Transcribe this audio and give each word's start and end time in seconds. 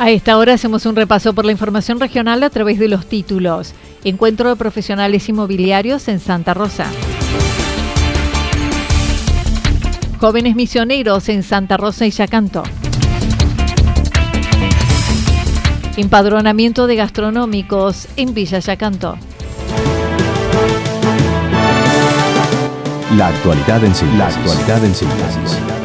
A 0.00 0.08
esta 0.08 0.38
hora 0.38 0.54
hacemos 0.54 0.86
un 0.86 0.96
repaso 0.96 1.34
por 1.34 1.44
la 1.44 1.52
información 1.52 2.00
regional 2.00 2.42
a 2.42 2.48
través 2.48 2.78
de 2.78 2.88
los 2.88 3.04
títulos. 3.04 3.74
Encuentro 4.02 4.48
de 4.48 4.56
profesionales 4.56 5.28
inmobiliarios 5.28 6.08
en 6.08 6.20
Santa 6.20 6.54
Rosa. 6.54 6.86
Jóvenes 10.18 10.56
misioneros 10.56 11.28
en 11.28 11.42
Santa 11.42 11.76
Rosa 11.76 12.06
y 12.06 12.12
Yacanto. 12.12 12.62
Empadronamiento 15.98 16.86
de 16.86 16.96
gastronómicos 16.96 18.08
en 18.16 18.32
Villa 18.32 18.60
Yacanto. 18.60 19.18
La 23.18 23.26
actualidad 23.26 23.84
en 23.84 23.94
síntesis. 23.94 24.18
La 24.18 24.26
actualidad 24.28 24.82
en 24.82 24.94
síntesis. 24.94 25.79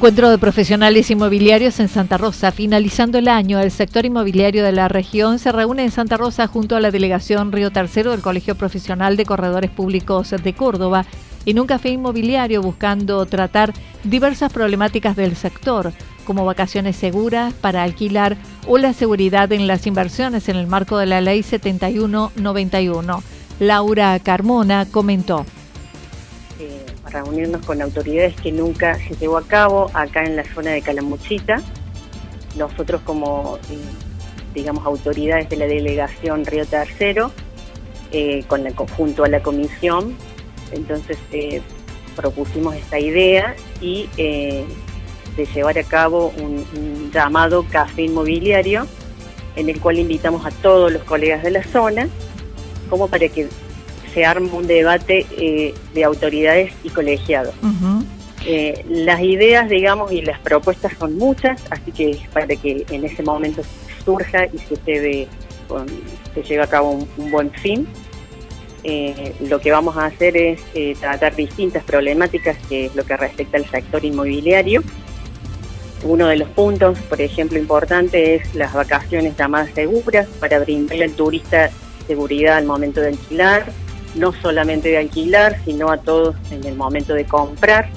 Encuentro 0.00 0.30
de 0.30 0.38
profesionales 0.38 1.10
inmobiliarios 1.10 1.78
en 1.78 1.88
Santa 1.88 2.16
Rosa. 2.16 2.52
Finalizando 2.52 3.18
el 3.18 3.28
año, 3.28 3.60
el 3.60 3.70
sector 3.70 4.06
inmobiliario 4.06 4.64
de 4.64 4.72
la 4.72 4.88
región 4.88 5.38
se 5.38 5.52
reúne 5.52 5.84
en 5.84 5.90
Santa 5.90 6.16
Rosa 6.16 6.46
junto 6.46 6.74
a 6.74 6.80
la 6.80 6.90
delegación 6.90 7.52
Río 7.52 7.70
Tercero 7.70 8.12
del 8.12 8.22
Colegio 8.22 8.54
Profesional 8.54 9.18
de 9.18 9.26
Corredores 9.26 9.70
Públicos 9.70 10.30
de 10.30 10.54
Córdoba 10.54 11.04
en 11.44 11.60
un 11.60 11.66
café 11.66 11.90
inmobiliario 11.90 12.62
buscando 12.62 13.26
tratar 13.26 13.74
diversas 14.02 14.50
problemáticas 14.50 15.16
del 15.16 15.36
sector, 15.36 15.92
como 16.24 16.46
vacaciones 16.46 16.96
seguras 16.96 17.52
para 17.52 17.82
alquilar 17.82 18.38
o 18.66 18.78
la 18.78 18.94
seguridad 18.94 19.52
en 19.52 19.66
las 19.66 19.86
inversiones 19.86 20.48
en 20.48 20.56
el 20.56 20.66
marco 20.66 20.96
de 20.96 21.04
la 21.04 21.20
Ley 21.20 21.42
7191. 21.42 23.22
Laura 23.58 24.18
Carmona 24.20 24.86
comentó 24.90 25.44
reunirnos 27.06 27.64
con 27.64 27.80
autoridades 27.82 28.34
que 28.36 28.52
nunca 28.52 28.96
se 28.96 29.14
llevó 29.16 29.38
a 29.38 29.42
cabo 29.42 29.90
acá 29.94 30.24
en 30.24 30.36
la 30.36 30.44
zona 30.44 30.70
de 30.72 30.82
Calamuchita. 30.82 31.62
Nosotros 32.56 33.00
como, 33.04 33.58
eh, 33.70 33.78
digamos, 34.54 34.84
autoridades 34.86 35.48
de 35.48 35.56
la 35.56 35.66
delegación 35.66 36.44
Río 36.44 36.66
Tercero, 36.66 37.32
eh, 38.12 38.44
con 38.48 38.64
la, 38.64 38.72
junto 38.96 39.24
a 39.24 39.28
la 39.28 39.40
comisión, 39.40 40.16
entonces 40.72 41.16
eh, 41.32 41.62
propusimos 42.16 42.74
esta 42.74 42.98
idea 42.98 43.54
y 43.80 44.08
de 44.16 45.46
llevar 45.54 45.78
a 45.78 45.84
cabo 45.84 46.32
un 46.38 47.10
llamado 47.12 47.64
café 47.70 48.02
inmobiliario 48.02 48.86
en 49.56 49.68
el 49.68 49.80
cual 49.80 49.98
invitamos 49.98 50.44
a 50.44 50.50
todos 50.50 50.92
los 50.92 51.02
colegas 51.04 51.42
de 51.42 51.50
la 51.52 51.62
zona 51.64 52.08
como 52.88 53.08
para 53.08 53.28
que 53.28 53.48
se 54.12 54.24
arma 54.24 54.52
un 54.52 54.66
debate 54.66 55.26
eh, 55.36 55.74
de 55.94 56.04
autoridades 56.04 56.72
y 56.84 56.90
colegiados. 56.90 57.54
Eh, 58.46 58.84
las 58.88 59.20
ideas, 59.20 59.68
digamos, 59.68 60.12
y 60.12 60.22
las 60.22 60.38
propuestas 60.40 60.92
son 60.98 61.18
muchas, 61.18 61.60
así 61.70 61.92
que 61.92 62.18
para 62.32 62.46
que 62.46 62.86
en 62.90 63.04
ese 63.04 63.22
momento 63.22 63.62
surja 64.04 64.46
y 64.46 64.58
se 64.58 64.76
lleve, 64.86 65.28
se 66.34 66.42
lleve 66.42 66.62
a 66.62 66.66
cabo 66.66 67.06
un, 67.16 67.30
buen 67.30 67.50
fin. 67.50 67.86
Eh, 68.82 69.34
lo 69.40 69.60
que 69.60 69.70
vamos 69.70 69.96
a 69.98 70.06
hacer 70.06 70.36
es 70.38 70.60
tratar 70.98 71.36
distintas 71.36 71.84
problemáticas 71.84 72.56
que 72.68 72.86
es 72.86 72.96
lo 72.96 73.04
que 73.04 73.16
respecta 73.16 73.58
al 73.58 73.66
sector 73.66 74.04
inmobiliario. 74.04 74.82
Uno 76.02 76.28
de 76.28 76.36
los 76.36 76.48
puntos, 76.48 76.98
por 77.00 77.20
ejemplo, 77.20 77.58
importante 77.58 78.36
es 78.36 78.54
las 78.54 78.72
vacaciones 78.72 79.36
llamadas 79.36 79.70
seguras 79.74 80.26
para 80.40 80.58
brindarle 80.60 81.04
al 81.04 81.12
turista 81.12 81.70
seguridad 82.10 82.56
al 82.56 82.64
momento 82.64 83.00
de 83.00 83.08
alquilar, 83.08 83.70
no 84.14 84.32
solamente 84.32 84.90
de 84.90 84.98
alquilar, 84.98 85.56
sino 85.64 85.90
a 85.90 85.98
todos 85.98 86.36
en 86.50 86.64
el 86.64 86.76
momento 86.76 87.14
de 87.14 87.24
comprar. 87.24 87.90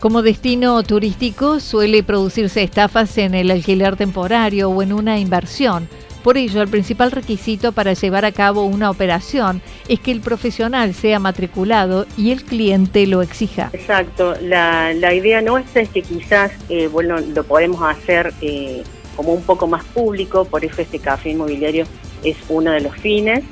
Como 0.00 0.22
destino 0.22 0.82
turístico 0.82 1.60
suele 1.60 2.02
producirse 2.02 2.62
estafas 2.62 3.18
en 3.18 3.34
el 3.34 3.50
alquiler 3.50 3.96
temporario 3.96 4.70
o 4.70 4.82
en 4.82 4.94
una 4.94 5.18
inversión. 5.18 5.88
Por 6.22 6.38
ello, 6.38 6.62
el 6.62 6.68
principal 6.68 7.10
requisito 7.10 7.72
para 7.72 7.92
llevar 7.94 8.24
a 8.24 8.32
cabo 8.32 8.64
una 8.64 8.90
operación 8.90 9.60
es 9.88 10.00
que 10.00 10.10
el 10.10 10.20
profesional 10.20 10.94
sea 10.94 11.18
matriculado 11.18 12.06
y 12.16 12.30
el 12.30 12.44
cliente 12.44 13.06
lo 13.06 13.20
exija. 13.22 13.70
Exacto. 13.72 14.34
La, 14.42 14.92
idea 15.14 15.42
nuestra 15.42 15.82
es 15.82 15.88
que 15.90 16.02
quizás, 16.02 16.52
eh, 16.68 16.88
bueno, 16.88 17.18
lo 17.20 17.44
podemos 17.44 17.82
hacer 17.82 18.32
eh, 18.40 18.82
como 19.16 19.32
un 19.32 19.42
poco 19.42 19.66
más 19.66 19.84
público, 19.84 20.46
por 20.46 20.64
eso 20.64 20.80
este 20.80 20.98
café 20.98 21.30
inmobiliario 21.30 21.84
es 22.22 22.36
uno 22.48 22.72
de 22.72 22.80
los 22.80 22.96
fines 22.96 23.44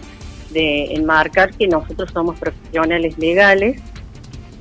de 0.51 0.95
enmarcar 0.95 1.55
que 1.55 1.69
nosotros 1.69 2.11
somos 2.13 2.39
profesionales 2.39 3.19
legales 3.19 3.81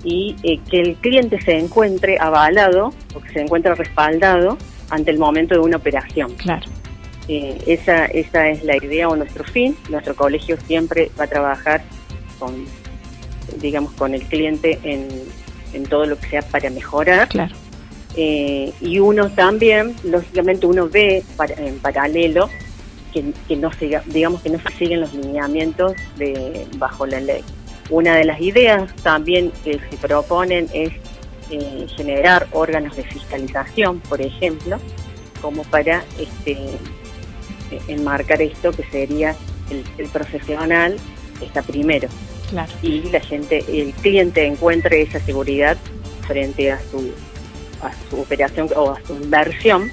y 0.04 0.36
eh, 0.44 0.60
que 0.70 0.82
el 0.82 0.96
cliente 0.96 1.42
se 1.42 1.58
encuentre 1.58 2.18
avalado 2.20 2.94
o 3.16 3.20
que 3.20 3.30
se 3.30 3.42
encuentre 3.42 3.74
respaldado 3.76 4.58
ante 4.90 5.12
el 5.12 5.20
momento 5.20 5.56
de 5.56 5.62
una 5.62 5.78
operación. 5.78 6.34
Claro. 6.36 6.66
Eh, 7.28 7.58
esa, 7.68 8.06
esa 8.06 8.50
es 8.50 8.64
la 8.64 8.78
idea 8.78 9.10
o 9.10 9.16
nuestro 9.16 9.44
fin. 9.44 9.76
Nuestro 9.90 10.16
colegio 10.16 10.58
siempre 10.66 11.12
va 11.20 11.26
a 11.26 11.28
trabajar 11.28 11.84
con, 12.40 12.66
digamos, 13.60 13.92
con 13.94 14.14
el 14.14 14.22
cliente 14.24 14.80
en, 14.84 15.08
en 15.74 15.84
todo 15.84 16.06
lo 16.06 16.18
que 16.18 16.30
sea 16.30 16.42
para 16.42 16.70
mejorar. 16.70 17.28
Claro. 17.28 17.56
Eh, 18.16 18.72
y 18.82 19.00
uno 19.00 19.30
también, 19.30 19.94
lógicamente, 20.04 20.66
uno 20.66 20.88
ve 20.90 21.24
en 21.58 21.80
paralelo 21.80 22.50
que, 23.48 23.56
no 23.56 23.72
siga, 23.74 24.04
digamos 24.06 24.42
que 24.42 24.50
no 24.50 24.60
se 24.60 24.70
siguen 24.78 25.02
los 25.02 25.14
lineamientos 25.14 25.94
de 26.18 26.68
bajo 26.78 27.06
la 27.06 27.20
ley. 27.20 27.44
Una 27.90 28.16
de 28.16 28.26
las 28.26 28.42
ideas 28.42 28.94
también 28.98 29.52
que 29.64 29.80
se 29.90 29.98
proponen 29.98 30.68
es 30.74 30.92
eh, 31.50 31.88
generar 31.96 32.48
órganos 32.52 32.96
de 32.98 33.04
fiscalización, 33.04 34.00
por 34.02 34.22
ejemplo, 34.22 34.78
como 35.42 35.64
para 35.64 36.04
este, 36.20 36.58
enmarcar 37.88 38.42
esto 38.42 38.72
que 38.72 38.84
sería 38.92 39.36
el, 39.70 40.08
profesional 40.10 40.98
está 41.42 41.62
primero. 41.62 42.08
y 42.82 43.04
la 43.04 43.20
gente, 43.20 43.64
el 43.68 43.94
cliente 43.94 44.46
encuentre 44.46 45.02
esa 45.02 45.20
seguridad 45.20 45.78
frente 46.26 46.72
a 46.72 46.80
su, 46.80 47.12
a 47.82 47.92
su 48.10 48.22
operación 48.22 48.70
o 48.76 48.92
a 48.92 49.02
su 49.06 49.14
inversión. 49.16 49.90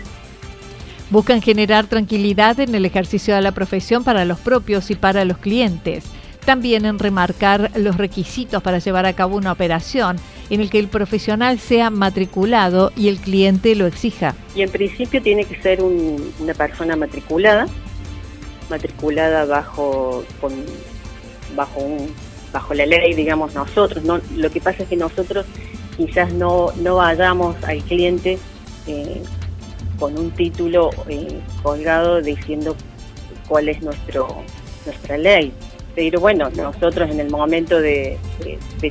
Buscan 1.14 1.40
generar 1.40 1.86
tranquilidad 1.86 2.58
en 2.58 2.74
el 2.74 2.84
ejercicio 2.84 3.36
de 3.36 3.40
la 3.40 3.52
profesión 3.52 4.02
para 4.02 4.24
los 4.24 4.40
propios 4.40 4.90
y 4.90 4.96
para 4.96 5.24
los 5.24 5.38
clientes. 5.38 6.02
También 6.44 6.86
en 6.86 6.98
remarcar 6.98 7.70
los 7.76 7.98
requisitos 7.98 8.60
para 8.64 8.80
llevar 8.80 9.06
a 9.06 9.12
cabo 9.12 9.36
una 9.36 9.52
operación 9.52 10.16
en 10.50 10.60
el 10.60 10.70
que 10.70 10.80
el 10.80 10.88
profesional 10.88 11.60
sea 11.60 11.90
matriculado 11.90 12.90
y 12.96 13.06
el 13.06 13.18
cliente 13.18 13.76
lo 13.76 13.86
exija. 13.86 14.34
Y 14.56 14.62
en 14.62 14.70
principio 14.70 15.22
tiene 15.22 15.44
que 15.44 15.54
ser 15.62 15.82
una 15.82 16.52
persona 16.52 16.96
matriculada, 16.96 17.68
matriculada 18.68 19.44
bajo, 19.44 20.24
bajo, 21.54 21.80
un, 21.80 22.12
bajo 22.52 22.74
la 22.74 22.86
ley, 22.86 23.14
digamos 23.14 23.54
nosotros. 23.54 24.02
No, 24.02 24.18
lo 24.34 24.50
que 24.50 24.60
pasa 24.60 24.82
es 24.82 24.88
que 24.88 24.96
nosotros 24.96 25.46
quizás 25.96 26.32
no, 26.32 26.72
no 26.82 26.96
vayamos 26.96 27.54
al 27.62 27.84
cliente 27.84 28.36
eh, 28.88 29.22
con 29.98 30.18
un 30.18 30.30
título 30.30 30.90
eh, 31.08 31.40
colgado 31.62 32.20
diciendo 32.20 32.76
cuál 33.48 33.68
es 33.68 33.82
nuestro 33.82 34.44
nuestra 34.86 35.16
ley. 35.16 35.52
Pero 35.94 36.20
bueno, 36.20 36.50
nosotros 36.50 37.10
en 37.10 37.20
el 37.20 37.30
momento 37.30 37.80
de, 37.80 38.18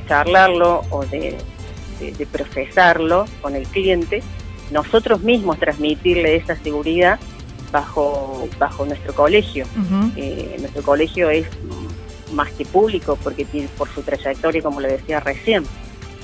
charlarlo 0.08 0.82
o 0.90 1.04
de, 1.04 1.36
profesarlo 2.32 3.26
con 3.42 3.54
el 3.54 3.66
cliente, 3.66 4.22
nosotros 4.70 5.20
mismos 5.20 5.58
transmitirle 5.58 6.36
esa 6.36 6.56
seguridad 6.56 7.18
bajo, 7.70 8.48
bajo 8.58 8.86
nuestro 8.86 9.14
colegio. 9.14 9.66
Eh, 10.16 10.56
nuestro 10.60 10.82
colegio 10.82 11.28
es 11.28 11.46
más 12.32 12.50
que 12.52 12.64
público 12.64 13.18
porque 13.22 13.44
tiene 13.44 13.68
por 13.76 13.88
su 13.90 14.02
trayectoria, 14.02 14.62
como 14.62 14.80
le 14.80 14.92
decía 14.92 15.20
recién. 15.20 15.64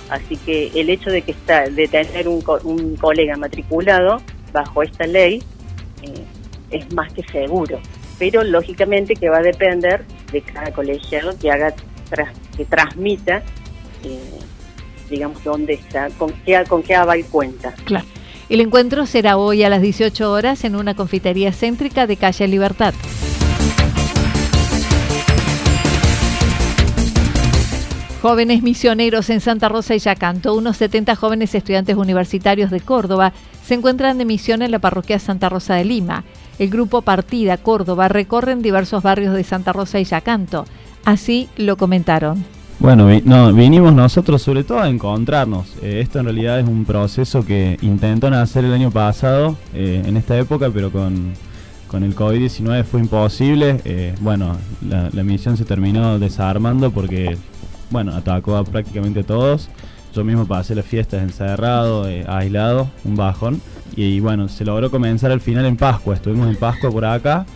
Así 0.08 0.36
que 0.38 0.72
el 0.74 0.90
hecho 0.90 1.10
de 1.10 1.22
que 1.22 1.32
está, 1.32 1.68
de 1.68 1.86
tener 1.86 2.26
un, 2.26 2.42
un 2.64 2.96
colega 2.96 3.36
matriculado 3.36 4.20
bajo 4.52 4.82
esta 4.82 5.06
ley 5.06 5.42
eh, 6.02 6.24
es 6.70 6.92
más 6.92 7.12
que 7.12 7.22
seguro. 7.24 7.80
Pero 8.18 8.44
lógicamente 8.44 9.14
que 9.14 9.28
va 9.28 9.38
a 9.38 9.42
depender 9.42 10.04
de 10.32 10.42
cada 10.42 10.72
colegiado 10.72 11.36
que 11.38 11.50
haga 11.50 11.74
que 12.56 12.64
transmita 12.64 13.42
eh, 14.04 14.18
digamos 15.08 15.42
dónde 15.44 15.74
está, 15.74 16.08
con 16.10 16.32
qué 16.44 16.62
con 16.68 16.82
qué 16.82 16.94
aval 16.94 17.24
cuenta. 17.26 17.74
Claro. 17.84 18.06
El 18.48 18.60
encuentro 18.60 19.06
será 19.06 19.36
hoy 19.36 19.62
a 19.62 19.68
las 19.68 19.80
18 19.80 20.30
horas 20.30 20.64
en 20.64 20.74
una 20.74 20.94
confitería 20.94 21.52
céntrica 21.52 22.06
de 22.06 22.16
calle 22.16 22.48
Libertad. 22.48 22.94
Jóvenes 28.22 28.62
misioneros 28.62 29.30
en 29.30 29.40
Santa 29.40 29.70
Rosa 29.70 29.94
y 29.94 29.98
Yacanto, 29.98 30.54
unos 30.54 30.76
70 30.76 31.16
jóvenes 31.16 31.54
estudiantes 31.54 31.96
universitarios 31.96 32.70
de 32.70 32.80
Córdoba, 32.80 33.32
se 33.64 33.72
encuentran 33.72 34.18
de 34.18 34.26
misión 34.26 34.60
en 34.60 34.70
la 34.70 34.78
parroquia 34.78 35.18
Santa 35.18 35.48
Rosa 35.48 35.76
de 35.76 35.86
Lima. 35.86 36.24
El 36.58 36.68
grupo 36.68 37.00
Partida 37.00 37.56
Córdoba 37.56 38.08
recorren 38.08 38.60
diversos 38.60 39.02
barrios 39.02 39.34
de 39.34 39.42
Santa 39.42 39.72
Rosa 39.72 40.00
y 40.00 40.04
Yacanto. 40.04 40.66
Así 41.06 41.48
lo 41.56 41.78
comentaron. 41.78 42.44
Bueno, 42.78 43.08
no, 43.24 43.54
vinimos 43.54 43.94
nosotros 43.94 44.42
sobre 44.42 44.64
todo 44.64 44.80
a 44.80 44.88
encontrarnos. 44.90 45.76
Eh, 45.82 46.00
esto 46.02 46.18
en 46.18 46.26
realidad 46.26 46.60
es 46.60 46.68
un 46.68 46.84
proceso 46.84 47.44
que 47.44 47.78
intentó 47.80 48.28
nacer 48.28 48.66
el 48.66 48.74
año 48.74 48.90
pasado, 48.90 49.56
eh, 49.74 50.02
en 50.04 50.18
esta 50.18 50.38
época, 50.38 50.70
pero 50.72 50.90
con, 50.90 51.32
el 51.92 52.14
COVID-19 52.14 52.84
fue 52.84 53.00
imposible. 53.00 53.80
Eh, 53.86 54.14
bueno, 54.20 54.58
la, 54.86 55.22
misión 55.22 55.56
se 55.56 55.64
terminó 55.64 56.18
desarmando 56.18 56.90
porque 56.90 57.38
bueno, 57.90 58.14
atacó 58.14 58.56
a 58.56 58.64
prácticamente 58.64 59.22
todos. 59.22 59.68
Yo 60.14 60.24
mismo 60.24 60.46
pasé 60.46 60.74
las 60.74 60.84
fiestas 60.84 61.22
encerrado, 61.22 62.08
eh, 62.08 62.24
aislado, 62.26 62.90
un 63.04 63.16
bajón. 63.16 63.60
Y, 63.94 64.20
bueno, 64.20 64.48
se 64.48 64.64
logró 64.64 64.90
comenzar 64.90 65.30
al 65.30 65.40
final 65.40 65.66
en 65.66 65.76
Pascua. 65.76 66.14
Estuvimos 66.14 66.48
en 66.48 66.56
Pascua 66.56 66.90
por 66.90 67.04
acá. 67.04 67.46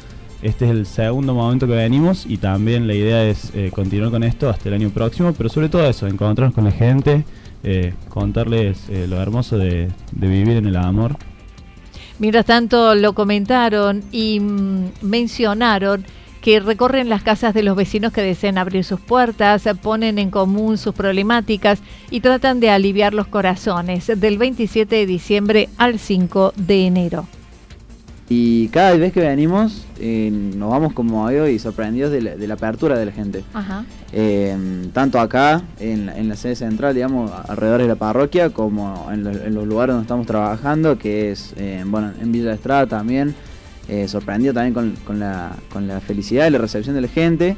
Este 0.43 0.67
es 0.67 0.71
el 0.71 0.87
segundo 0.87 1.35
momento 1.35 1.67
que 1.67 1.73
venimos 1.73 2.27
y 2.29 2.37
también 2.37 2.87
la 2.87 2.95
idea 2.95 3.25
es 3.25 3.51
eh, 3.55 3.71
continuar 3.75 4.11
con 4.11 4.23
esto 4.23 4.51
hasta 4.51 4.69
el 4.69 4.75
año 4.75 4.91
próximo, 4.91 5.33
pero 5.33 5.49
sobre 5.49 5.71
todo 5.71 5.89
eso, 5.89 6.07
encontrarnos 6.07 6.55
con 6.55 6.65
la 6.65 6.71
gente, 6.71 7.25
eh, 7.63 7.95
contarles 8.11 8.91
lo 9.09 9.19
hermoso 9.23 9.57
de, 9.57 9.91
vivir 10.13 10.59
en 10.59 10.67
el 10.67 10.77
amor. 10.77 11.17
Mientras 12.19 12.45
tanto, 12.45 12.95
lo 12.95 13.15
comentaron 13.15 14.03
y 14.13 14.39
mm, 14.39 14.91
mencionaron 15.01 16.05
que 16.45 16.61
recorren 16.61 17.09
las 17.09 17.23
casas 17.23 17.55
de 17.55 17.63
los 17.63 17.75
vecinos 17.75 18.13
que 18.13 18.21
desean 18.21 18.59
abrir 18.59 18.85
sus 18.85 19.01
puertas, 19.01 19.65
ponen 19.81 20.19
en 20.19 20.31
común 20.31 20.77
sus 20.77 20.95
problemáticas 20.95 21.79
y 22.11 22.21
tratan 22.21 22.61
de 22.61 22.69
aliviar 22.69 23.15
los 23.15 23.27
corazones 23.29 24.13
del 24.15 24.37
27 24.37 24.95
de 24.95 25.07
diciembre 25.07 25.71
al 25.79 25.99
5 25.99 26.53
de 26.55 26.87
enero. 26.87 27.27
Y 28.29 28.69
cada 28.69 28.95
vez 28.95 29.15
que 29.15 29.21
venimos 29.21 29.87
eh, 29.99 30.31
nos 30.31 30.71
vamos 30.71 30.93
como 30.93 31.31
y 31.31 31.59
sorprendidos 31.59 32.13
de 32.13 32.47
la, 32.47 32.55
apertura 32.55 32.99
de 32.99 33.07
la 33.07 33.13
gente. 33.13 33.43
Eh, 34.13 34.55
tanto 34.93 35.21
acá, 35.21 35.63
en, 35.81 36.29
la 36.29 36.37
sede 36.37 36.57
central, 36.57 36.95
digamos, 36.95 37.31
alrededor 37.49 37.81
de 37.81 37.89
la 37.89 37.97
parroquia, 37.97 38.51
como 38.51 39.09
en, 39.11 39.25
los 39.55 39.67
lugares 39.67 39.95
donde 39.95 40.05
estamos 40.05 40.27
trabajando, 40.27 40.99
que 40.99 41.33
es, 41.33 41.55
eh, 41.57 41.83
bueno, 41.87 42.13
en 42.21 42.33
Villa 42.33 42.53
Estrada 42.53 42.87
también, 42.87 43.35
eh, 43.89 44.09
sorprendido 44.09 44.55
también 44.55 44.95
con, 45.05 45.19
la, 45.19 46.01
felicidad 46.07 46.47
y 46.47 46.51
la 46.51 46.59
recepción 46.59 46.95
de 46.95 47.03
la 47.03 47.09
gente. 47.09 47.57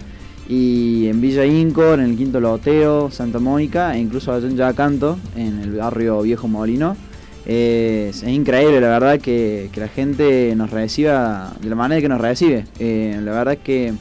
Y 0.49 1.09
en 1.09 1.21
Villa 1.21 1.45
Incor, 1.45 1.99
en 1.99 2.11
el 2.11 2.17
Quinto 2.17 2.41
Loteo, 2.41 3.11
Santa 3.11 3.39
Mónica, 3.39 3.97
e 3.97 4.01
incluso 4.01 4.33
allá 4.33 4.47
en 4.47 4.57
Yacanto, 4.57 5.19
en 5.37 5.61
el 5.61 5.73
barrio 5.73 6.23
Viejo 6.23 6.47
Molino. 6.47 6.97
es 7.45 8.23
increíble, 8.23 8.81
la 8.81 8.89
verdad, 8.89 9.21
que, 9.21 9.71
la 9.75 9.89
gente 9.89 10.55
nos 10.57 10.71
reciba 10.71 11.53
de 11.61 11.69
la 11.69 11.77
manera 11.77 12.01
que 12.01 12.09
nos 12.09 12.21
recibe. 12.21 12.65
Eh, 12.79 13.21
la 13.25 13.33
verdad 13.33 13.59
que 13.59 13.93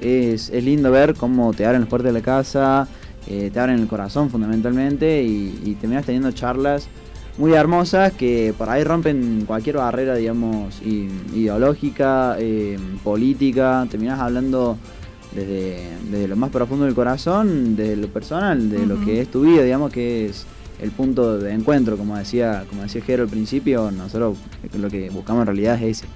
es, 0.00 0.50
lindo 0.50 0.90
ver 0.90 1.14
cómo 1.14 1.52
te 1.52 1.66
abren 1.66 1.82
las 1.82 1.88
puertas 1.88 2.12
de 2.12 2.18
la 2.18 2.24
casa, 2.24 2.88
eh, 3.28 3.50
te 3.52 3.60
abren 3.60 3.78
el 3.78 3.86
corazón 3.86 4.28
fundamentalmente 4.30 5.22
y 5.22 5.76
terminas 5.80 6.04
teniendo 6.04 6.32
charlas 6.32 6.88
muy 7.38 7.52
hermosas 7.52 8.12
que 8.12 8.54
por 8.56 8.70
ahí 8.70 8.82
rompen 8.84 9.44
cualquier 9.46 9.76
barrera, 9.76 10.14
digamos, 10.14 10.80
ideológica, 10.82 12.36
eh, 12.38 12.78
política. 13.04 13.86
Terminás 13.90 14.20
hablando 14.20 14.78
desde, 15.34 16.28
lo 16.28 16.36
más 16.36 16.50
profundo 16.50 16.86
del 16.86 16.94
corazón, 16.94 17.76
desde 17.76 17.96
lo 17.96 18.08
personal, 18.08 18.70
de 18.70 18.86
lo 18.86 19.04
que 19.04 19.20
es 19.20 19.30
tu 19.30 19.42
vida, 19.42 19.62
digamos, 19.62 19.92
que 19.92 20.26
es 20.26 20.46
el 20.80 20.90
punto 20.90 21.38
de 21.38 21.52
encuentro, 21.52 21.96
como 21.96 22.16
decía, 22.16 22.64
como 22.68 22.82
decía 22.82 23.02
Jero 23.02 23.24
al 23.24 23.28
principio, 23.28 23.90
nosotros 23.90 24.36
lo 24.78 24.88
que 24.88 25.10
buscamos 25.10 25.42
en 25.42 25.46
realidad 25.46 25.82
es 25.82 25.98
ese. 25.98 26.06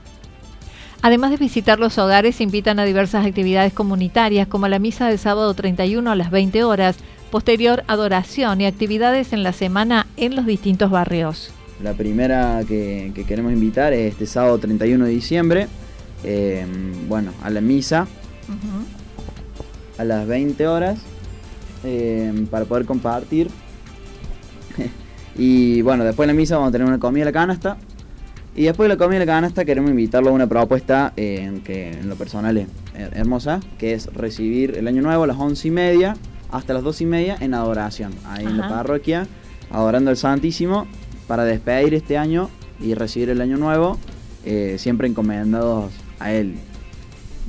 Además 1.03 1.31
de 1.31 1.39
visitar 1.39 1.79
los 1.79 1.97
hogares, 1.97 2.37
se 2.37 2.43
invitan 2.43 2.79
a 2.79 2.85
diversas 2.85 3.25
actividades 3.25 3.73
comunitarias, 3.73 4.49
como 4.49 4.69
la 4.69 4.79
misa 4.79 5.09
del 5.09 5.19
sábado 5.19 5.55
31 5.55 6.11
a 6.11 6.15
las 6.15 6.31
20 6.31 6.63
horas, 6.63 6.97
posterior 7.31 7.85
adoración 7.87 8.61
y 8.61 8.67
actividades 8.67 9.33
en 9.33 9.43
la 9.43 9.53
semana 9.53 10.07
en 10.17 10.37
los 10.37 10.45
distintos 10.45 10.91
barrios. 10.91 11.53
La 11.83 11.95
primera 11.95 12.63
que, 12.67 13.13
queremos 13.27 13.53
invitar 13.53 13.93
es 13.93 14.13
este 14.13 14.27
sábado 14.27 14.59
31 14.59 15.07
de 15.07 15.11
diciembre, 15.11 15.69
eh, 16.25 16.67
bueno, 17.09 17.33
a 17.43 17.49
la 17.49 17.63
misa, 17.63 18.07
a 19.97 20.05
las 20.05 20.27
20 20.27 20.67
horas, 20.67 20.99
eh, 21.85 22.47
para 22.51 22.67
poder 22.67 22.85
compartir. 22.85 23.49
y 25.37 25.81
bueno, 25.83 26.05
después 26.05 26.27
de 26.27 26.35
la 26.35 26.37
misa 26.37 26.57
vamos 26.57 26.69
a 26.69 26.73
tener 26.73 26.87
una 26.87 26.99
comida 26.99 27.23
a 27.23 27.27
la 27.27 27.33
canasta. 27.33 27.79
Y 28.55 28.65
después 28.65 28.89
de 28.89 28.97
la 28.97 28.99
comida 28.99 29.19
a 29.19 29.21
la 29.21 29.33
canasta 29.33 29.65
queremos 29.65 29.91
invitarlo 29.91 30.31
a 30.31 30.33
una 30.33 30.49
propuesta 30.49 31.15
eh, 31.17 31.61
que 31.65 31.93
en 31.93 32.09
lo 32.09 32.17
personal 32.17 32.59
es 32.59 32.67
hermosa, 32.95 33.61
que 33.79 33.95
es 33.95 34.13
recibir 34.13 34.77
el 34.77 34.87
año 34.89 35.01
nuevo 35.01 35.23
a 35.23 35.27
las 35.29 35.39
11 35.39 35.69
y 35.69 35.71
media 35.71 36.17
hasta 36.53 36.75
las 36.75 36.83
dos 36.83 37.01
y 37.01 37.07
media 37.07 37.37
en 37.41 37.55
adoración, 37.55 38.13
ahí 38.27 38.45
en 38.45 38.59
la 38.59 38.69
parroquia, 38.69 39.27
adorando 39.71 40.11
al 40.11 40.17
Santísimo 40.17 40.87
para 41.27 41.45
despedir 41.45 41.95
este 41.95 42.19
año 42.19 42.51
y 42.81 42.95
recibir 42.95 43.31
el 43.31 43.41
año 43.41 43.57
nuevo, 43.57 43.99
eh, 44.45 44.77
siempre 44.79 45.07
encomendados 45.07 45.93
a 46.19 46.33
Él. 46.33 46.57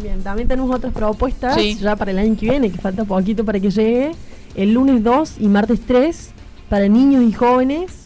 Bien, 0.01 0.21
también 0.23 0.47
tenemos 0.47 0.73
otras 0.73 0.93
propuestas 0.93 1.57
ya 1.79 1.95
para 1.95 2.11
el 2.11 2.19
año 2.19 2.35
que 2.37 2.49
viene, 2.49 2.71
que 2.71 2.77
falta 2.77 3.03
poquito 3.05 3.43
para 3.43 3.59
que 3.59 3.69
llegue. 3.69 4.11
El 4.55 4.73
lunes 4.73 5.03
2 5.03 5.35
y 5.39 5.47
martes 5.47 5.79
3 5.85 6.31
para 6.69 6.87
niños 6.87 7.23
y 7.23 7.31
jóvenes 7.31 8.05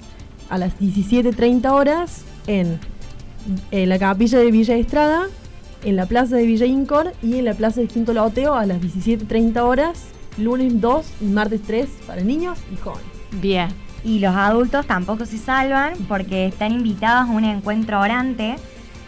a 0.49 0.57
las 0.57 0.77
17.30 0.79 1.71
horas 1.71 2.23
en, 2.47 2.79
en, 3.71 3.89
la 3.89 3.97
capilla 3.97 4.39
de 4.39 4.51
Villa 4.51 4.75
Estrada, 4.75 5.27
en 5.83 5.95
la 5.95 6.05
plaza 6.05 6.35
de 6.35 6.45
Villa 6.45 6.65
Incor 6.65 7.13
y 7.21 7.37
en 7.37 7.45
la 7.45 7.53
plaza 7.53 7.81
de 7.81 7.87
Quinto 7.87 8.13
Loteo 8.13 8.53
a 8.53 8.65
las 8.65 8.79
17.30 8.79 9.59
horas 9.61 10.14
lunes 10.37 10.79
2 10.81 11.05
y 11.21 11.25
martes 11.25 11.61
3 11.65 11.87
para 12.07 12.21
niños 12.21 12.59
y 12.71 12.77
jóvenes. 12.77 13.05
Bien. 13.31 13.69
Y 14.03 14.19
los 14.19 14.35
adultos 14.35 14.85
tampoco 14.85 15.25
se 15.25 15.37
salvan 15.37 15.93
porque 16.07 16.45
están 16.45 16.71
invitados 16.71 17.29
a 17.29 17.31
un 17.31 17.43
encuentro 17.43 17.99
orante. 17.99 18.55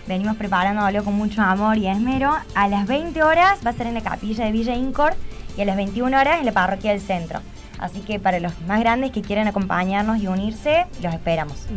Venimos 0.07 0.37
preparándolo 0.37 1.03
con 1.03 1.13
mucho 1.13 1.41
amor 1.41 1.77
y 1.77 1.87
esmero. 1.87 2.33
A 2.55 2.67
las 2.67 2.87
20 2.87 3.21
horas 3.21 3.59
va 3.65 3.71
a 3.71 3.73
ser 3.73 3.87
en 3.87 3.93
la 3.93 4.01
capilla 4.01 4.45
de 4.45 4.51
Villa 4.51 4.75
Incor 4.75 5.13
y 5.57 5.61
a 5.61 5.65
las 5.65 5.75
21 5.75 6.19
horas 6.19 6.39
en 6.39 6.45
la 6.45 6.51
parroquia 6.51 6.91
del 6.91 7.01
centro. 7.01 7.41
Así 7.77 7.99
que 7.99 8.19
para 8.19 8.39
los 8.39 8.59
más 8.61 8.79
grandes 8.79 9.11
que 9.11 9.21
quieran 9.21 9.47
acompañarnos 9.47 10.17
y 10.17 10.27
unirse, 10.27 10.87
los 11.01 11.13
esperamos. 11.13 11.67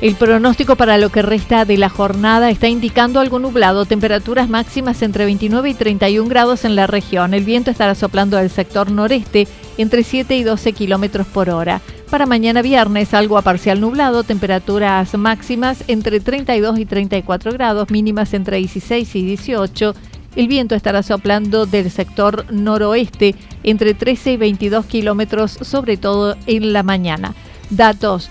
El 0.00 0.14
pronóstico 0.14 0.76
para 0.76 0.96
lo 0.96 1.10
que 1.10 1.20
resta 1.20 1.66
de 1.66 1.76
la 1.76 1.90
jornada 1.90 2.48
está 2.48 2.68
indicando 2.68 3.20
algo 3.20 3.38
nublado, 3.38 3.84
temperaturas 3.84 4.48
máximas 4.48 5.02
entre 5.02 5.26
29 5.26 5.68
y 5.68 5.74
31 5.74 6.26
grados 6.26 6.64
en 6.64 6.74
la 6.74 6.86
región. 6.86 7.34
El 7.34 7.44
viento 7.44 7.70
estará 7.70 7.94
soplando 7.94 8.38
del 8.38 8.48
sector 8.48 8.90
noreste 8.90 9.46
entre 9.76 10.02
7 10.02 10.34
y 10.38 10.42
12 10.42 10.72
kilómetros 10.72 11.26
por 11.26 11.50
hora. 11.50 11.82
Para 12.08 12.24
mañana 12.24 12.62
viernes, 12.62 13.12
algo 13.12 13.36
a 13.36 13.42
parcial 13.42 13.78
nublado, 13.82 14.22
temperaturas 14.22 15.14
máximas 15.18 15.84
entre 15.86 16.18
32 16.18 16.78
y 16.78 16.86
34 16.86 17.52
grados, 17.52 17.90
mínimas 17.90 18.32
entre 18.32 18.56
16 18.56 19.14
y 19.16 19.22
18. 19.26 19.94
El 20.34 20.48
viento 20.48 20.74
estará 20.74 21.02
soplando 21.02 21.66
del 21.66 21.90
sector 21.90 22.46
noroeste 22.50 23.34
entre 23.64 23.92
13 23.92 24.32
y 24.32 24.36
22 24.38 24.86
kilómetros, 24.86 25.58
sobre 25.60 25.98
todo 25.98 26.36
en 26.46 26.72
la 26.72 26.82
mañana. 26.82 27.34
Datos 27.68 28.30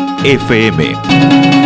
FM. 0.23 1.60